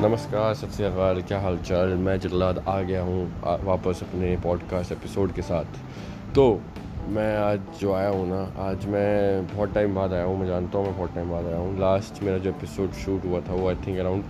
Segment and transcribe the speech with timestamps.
[0.00, 3.22] नमस्कार सत श्रीकाल क्या हाल चाल मैं जल्लाद आ गया हूँ
[3.64, 5.78] वापस अपने पॉडकास्ट एपिसोड के साथ।
[6.34, 6.44] तो
[7.16, 10.78] मैं आज जो आया हूँ ना आज मैं बहुत टाइम बाद आया हूँ मैं जानता
[10.78, 13.68] हूँ मैं बहुत टाइम बाद आया हूँ। लास्ट मेरा जो एपिसोड शूट हुआ था वो
[13.68, 14.24] आई थिंक अराउंड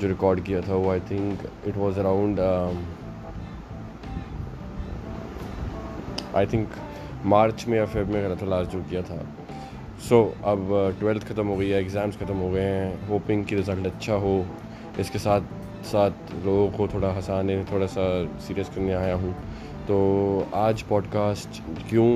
[0.00, 2.40] जो रिकॉर्ड किया था वो I think it was around
[6.36, 6.68] I think
[7.36, 9.24] March में या फेब में करा था लास्ट जो किया था।
[9.98, 13.56] सो so, अब ट्वेल्थ ख़त्म हो गई है एग्ज़ाम्स ख़त्म हो गए हैं होपिंग कि
[13.56, 14.44] रिज़ल्ट अच्छा हो।
[15.00, 15.40] इसके साथ
[15.84, 16.10] साथ
[16.44, 18.04] लोगों को थोड़ा हंसाने, थोड़ा सा
[18.38, 19.32] सीरियस करने आया हूँ।
[19.86, 22.08] तो आज पॉडकास्ट क्यों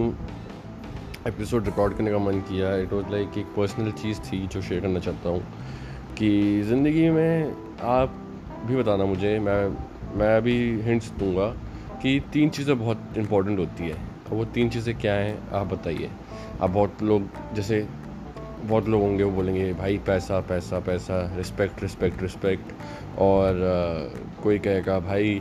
[1.29, 4.81] एपिसोड रिकॉर्ड करने का मन किया इट वॉज़ लाइक एक पर्सनल चीज़ थी जो शेयर
[4.81, 5.43] करना चाहता हूँ
[6.19, 8.15] कि ज़िंदगी में आप
[8.67, 9.69] भी बताना मुझे, मैं
[10.19, 11.47] मैं अभी हिंट्स दूँगा
[12.03, 13.97] कि तीन चीज़ें बहुत इंपॉर्टेंट होती है।
[14.31, 16.11] वो तीन चीज़ें क्या हैं, आप बताइए।
[16.63, 17.87] आप बहुत लोग, जैसे
[18.63, 22.73] बहुत लोग होंगे वो बोलेंगे भाई पैसा पैसा पैसा रिस्पेक्ट रिस्पेक्ट रिस्पेक्ट
[23.19, 25.41] और आ, कोई कहेगा भाई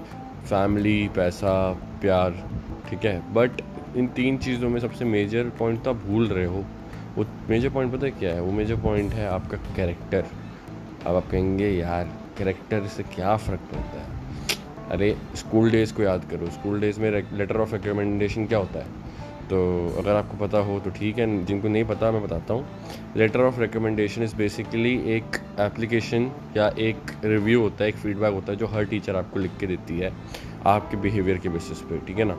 [0.50, 1.54] फैमिली पैसा
[2.02, 2.44] प्यार
[2.90, 3.34] ठीक है?
[3.34, 3.62] बट
[3.98, 6.66] इन तीन चीज़ों में सबसे मेजर पॉइंट तो आप भूल रहे हो।
[7.18, 8.42] वो मेजर पॉइंट पता है क्या है?
[8.42, 10.26] वो मेजर पॉइंट है आपका कैरेक्टर
[11.06, 14.20] अब आप कहेंगे यार कैरेक्टर से क्या फ़र्क पड़ता है?
[14.92, 18.86] अरे स्कूल डेज़ को याद करो। स्कूल डेज़ में लेटर ऑफ़ रिकमेंडेशन क्या होता है?
[19.50, 19.60] तो
[20.00, 22.66] अगर आपको पता हो तो ठीक है जिनको नहीं पता मैं बताता हूँ।
[23.18, 28.52] Letter of recommendation is basically एक एप्लीकेशन या एक रिव्यू होता है एक फीडबैक होता
[28.52, 30.14] है जो हर टीचर आपको लिख के देती है
[30.66, 32.38] आपके बिहेवियर के बेसिस पे ठीक है ना?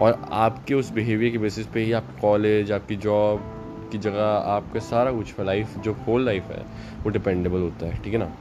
[0.00, 3.50] और आपके उस बिहेवियर के बेसिस पे ही आप कॉलेज आपकी जॉब
[3.92, 6.64] की जगह आपका सारा कुछ लाइफ जो होल लाइफ है
[7.02, 8.32] वो डिपेंडेबल होता है ठीक है ना?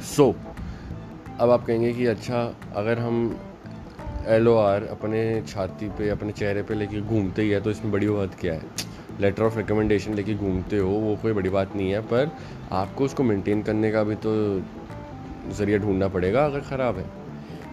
[0.00, 0.38] सो so,
[1.40, 3.36] अब आप कहेंगे कि अच्छा अगर हम
[4.28, 7.92] एल ओ आर अपने छाती पे, अपने चेहरे पे लेके घूमते ही है तो इसमें
[7.92, 8.62] बड़ी बात क्या है?
[9.20, 12.30] लेटर ऑफ़ रिकमेंडेशन लेके घूमते हो, वो कोई बड़ी बात नहीं है, पर
[12.72, 14.32] आपको उसको मेंटेन करने का भी तो
[15.50, 17.04] ज़रिया ढूंढना पड़ेगा अगर ख़राब है।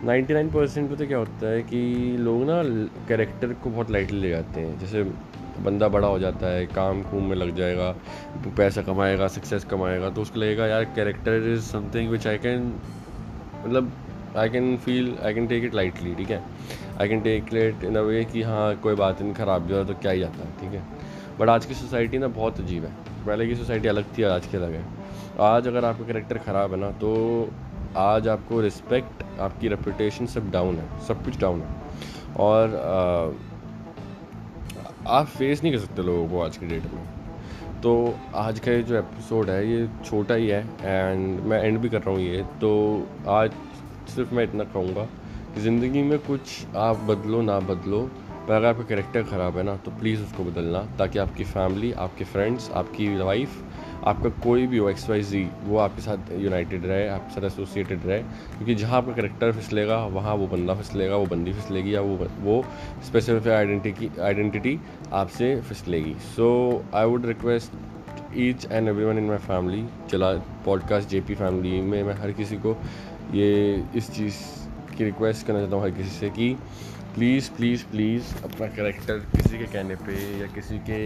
[0.06, 1.82] 99 परसेंट तो क्या होता है कि
[2.20, 2.62] लोग ना
[3.08, 5.04] कैरेक्टर को बहुत लाइटली ले जाते हैं। जैसे
[5.64, 7.92] बंदा बड़ा हो जाता है, काम खूम में लग जाएगा,
[8.58, 12.74] पैसा कमाएगा सक्सेस कमाएगा तो उसको लगेगा, यार character is something which I can
[13.66, 13.92] मतलब
[14.38, 16.44] I can feel I can take it lightly ठीक है?
[17.02, 19.84] I can take it in a way कि हाँ कोई बात नहीं ख़राब भी हो
[19.84, 20.84] तो क्या ही जाता है ठीक है?
[21.40, 22.92] बट आज की सोसाइटी ना बहुत अजीब है।
[23.26, 24.84] पहले की सोसाइटी अलग थी आज की अलग है।
[25.42, 27.12] आज अगर आपका करेक्टर ख़राब है ना तो
[27.98, 31.68] आज आपको रिस्पेक्ट आपकी रेपुटेशन सब डाउन है सब कुछ डाउन है।
[32.40, 33.32] और आ,
[35.10, 37.08] आप फेस नहीं कर सकते लोगों को आज की डेट में।
[37.82, 37.94] तो
[38.36, 42.02] आज का ये जो एपिसोड है ये छोटा ही है एंड मैं एंड भी कर
[42.02, 42.72] रहा हूँ ये। तो
[43.30, 43.52] आज
[44.10, 45.04] सिर्फ़ मैं इतना कहूँगा
[45.54, 48.02] कि ज़िंदगी में कुछ आप बदलो, ना बदलो,
[48.48, 52.26] पर अगर आपका करेक्टर ख़राब है ना तो प्लीज़ उसको बदलना, ताकि आपकी फैमिली आपके
[52.26, 53.64] फ्रेंड्स आपकी वाइफ
[54.08, 58.06] आपका कोई भी हो एक्स वाई जी वो आपके साथ यूनाइटेड रहे, आपके साथ एसोसिएटेड
[58.06, 62.28] रहे, क्योंकि जहाँ आपका करेक्टर फिसलेगा, वहाँ वो बंदा फिसलेगा, वो बंदी फिसलेगी, या वो
[62.42, 62.64] वो
[63.06, 64.80] स्पेसिफिक आइडेंटिटी आइडेंटिटी
[65.14, 66.48] आपसे फिसलेगी। So
[66.96, 67.72] I would request
[68.38, 70.34] each and every one in my family चला
[70.66, 72.78] पॉडकास्ट जे पी फैमिली में मैं हर किसी को
[73.34, 73.50] ये
[73.96, 74.36] इस चीज़
[74.98, 76.58] की रिक्वेस्ट करना चाहता हूँ हर किसी से कि
[77.16, 81.06] प्लीज़ प्लीज़ प्लीज़ अपना करेक्टर किसी के कहने पे या किसी के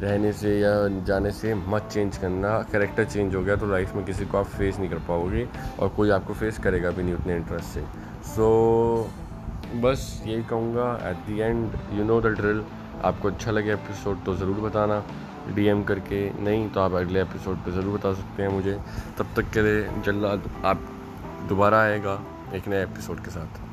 [0.00, 0.72] रहने से या
[1.04, 4.46] जाने से मत चेंज करना। करेक्टर चेंज हो गया तो लाइफ में किसी को आप
[4.46, 5.46] फेस नहीं कर पाओगे
[5.78, 7.80] और कोई आपको फेस करेगा भी नहीं उतने इंटरेस्ट से।
[8.24, 12.62] सो so, बस यही कहूँगा at the end you know the drill
[13.04, 15.02] आपको अच्छा लगे एपिसोड तो ज़रूर बताना।
[15.54, 18.78] डीएम करके नहीं तो आप अगले एपिसोड पे ज़रूर बता सकते हैं मुझे।
[19.18, 20.24] तब तक के लिए जल्द
[20.64, 20.88] आप
[21.48, 22.20] दोबारा आएगा
[22.54, 23.67] एक नए एपिसोड के साथ।